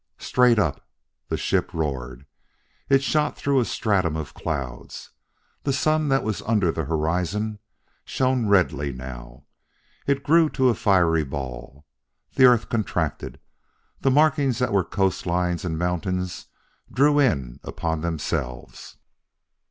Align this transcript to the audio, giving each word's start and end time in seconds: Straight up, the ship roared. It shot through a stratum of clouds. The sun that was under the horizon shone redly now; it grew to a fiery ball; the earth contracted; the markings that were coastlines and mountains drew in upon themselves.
Straight 0.17 0.57
up, 0.57 0.87
the 1.29 1.37
ship 1.37 1.75
roared. 1.75 2.25
It 2.89 3.03
shot 3.03 3.37
through 3.37 3.59
a 3.59 3.65
stratum 3.65 4.15
of 4.15 4.33
clouds. 4.33 5.11
The 5.61 5.71
sun 5.73 6.07
that 6.09 6.23
was 6.23 6.41
under 6.41 6.71
the 6.71 6.85
horizon 6.85 7.59
shone 8.03 8.47
redly 8.47 8.91
now; 8.91 9.45
it 10.07 10.23
grew 10.23 10.49
to 10.49 10.69
a 10.69 10.73
fiery 10.73 11.23
ball; 11.23 11.85
the 12.33 12.45
earth 12.45 12.67
contracted; 12.67 13.39
the 13.99 14.09
markings 14.09 14.57
that 14.57 14.73
were 14.73 14.83
coastlines 14.83 15.63
and 15.63 15.77
mountains 15.77 16.47
drew 16.91 17.19
in 17.19 17.59
upon 17.63 18.01
themselves. 18.01 18.97